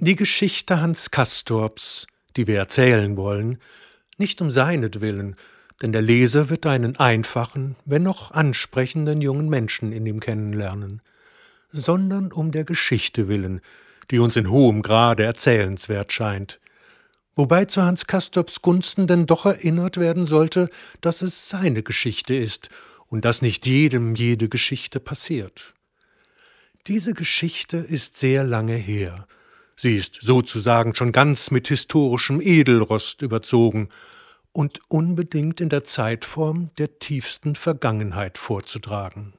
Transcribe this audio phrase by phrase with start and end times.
[0.00, 2.06] Die Geschichte Hans Castorps,
[2.36, 3.58] die wir erzählen wollen,
[4.16, 5.34] nicht um seinetwillen,
[5.82, 11.02] denn der Leser wird einen einfachen, wenn noch ansprechenden jungen Menschen in ihm kennenlernen,
[11.72, 13.60] sondern um der Geschichte willen,
[14.12, 16.60] die uns in hohem Grade erzählenswert scheint,
[17.34, 20.70] wobei zu Hans Castorps Gunsten denn doch erinnert werden sollte,
[21.00, 22.68] dass es seine Geschichte ist
[23.08, 25.74] und dass nicht jedem jede Geschichte passiert.
[26.86, 29.26] Diese Geschichte ist sehr lange her,
[29.80, 33.90] Sie ist sozusagen schon ganz mit historischem Edelrost überzogen
[34.50, 39.37] und unbedingt in der Zeitform der tiefsten Vergangenheit vorzutragen.